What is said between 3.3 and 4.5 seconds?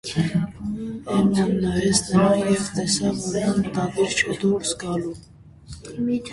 որ նա մտադիր չէ